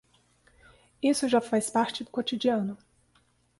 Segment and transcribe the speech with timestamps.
[1.03, 2.75] Isso já faz parte do cotidiano.